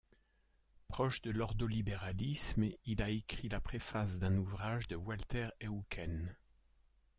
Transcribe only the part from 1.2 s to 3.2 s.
de l'ordolibéralisme, il a